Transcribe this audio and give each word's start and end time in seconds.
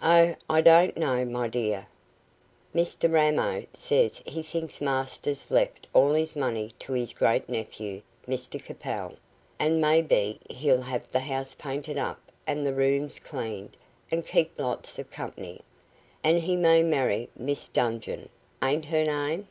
"Oh, 0.00 0.36
I 0.48 0.60
don't 0.60 0.96
know, 0.96 1.24
my 1.24 1.48
dear. 1.48 1.88
Mr 2.72 3.12
Ramo 3.12 3.64
says 3.72 4.22
he 4.24 4.44
thinks 4.44 4.80
master's 4.80 5.50
left 5.50 5.88
all 5.92 6.12
his 6.12 6.36
money 6.36 6.72
to 6.78 6.92
his 6.92 7.12
great 7.12 7.48
nephew, 7.48 8.02
Mr 8.28 8.62
Capel, 8.62 9.14
and 9.58 9.80
may 9.80 10.02
be 10.02 10.38
he'll 10.48 10.82
have 10.82 11.08
the 11.08 11.18
house 11.18 11.56
painted 11.58 11.98
up 11.98 12.20
and 12.46 12.64
the 12.64 12.72
rooms 12.72 13.18
cleaned, 13.18 13.76
and 14.08 14.24
keep 14.24 14.56
lots 14.56 15.00
of 15.00 15.10
company. 15.10 15.62
An' 16.22 16.38
he 16.38 16.54
may 16.54 16.84
marry 16.84 17.28
this 17.34 17.44
Miss 17.44 17.66
Dungeon 17.70 18.28
ain't 18.62 18.84
her 18.84 19.04
name?" 19.04 19.48